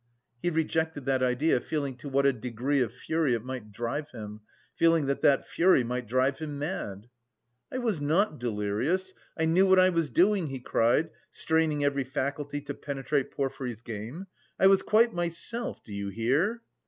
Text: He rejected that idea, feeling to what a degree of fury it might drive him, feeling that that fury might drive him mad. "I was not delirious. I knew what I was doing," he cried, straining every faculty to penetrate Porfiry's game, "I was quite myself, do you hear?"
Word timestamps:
He 0.41 0.49
rejected 0.49 1.05
that 1.05 1.21
idea, 1.21 1.59
feeling 1.61 1.95
to 1.97 2.09
what 2.09 2.25
a 2.25 2.33
degree 2.33 2.81
of 2.81 2.91
fury 2.91 3.35
it 3.35 3.43
might 3.45 3.71
drive 3.71 4.09
him, 4.09 4.41
feeling 4.73 5.05
that 5.05 5.21
that 5.21 5.45
fury 5.47 5.83
might 5.83 6.07
drive 6.07 6.39
him 6.39 6.57
mad. 6.57 7.07
"I 7.71 7.77
was 7.77 8.01
not 8.01 8.39
delirious. 8.39 9.13
I 9.37 9.45
knew 9.45 9.67
what 9.67 9.77
I 9.77 9.89
was 9.89 10.09
doing," 10.09 10.47
he 10.47 10.59
cried, 10.59 11.11
straining 11.29 11.83
every 11.85 12.03
faculty 12.03 12.61
to 12.61 12.73
penetrate 12.73 13.29
Porfiry's 13.29 13.83
game, 13.83 14.25
"I 14.59 14.65
was 14.65 14.81
quite 14.81 15.13
myself, 15.13 15.83
do 15.83 15.93
you 15.93 16.09
hear?" 16.09 16.63